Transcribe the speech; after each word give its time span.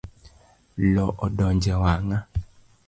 Loo 0.93 1.09
odonje 1.27 1.73
wanga. 1.83 2.17